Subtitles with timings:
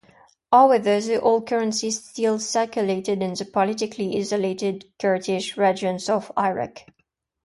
[0.51, 6.85] However, the old currency still circulated in the politically isolated Kurdish regions of Iraq.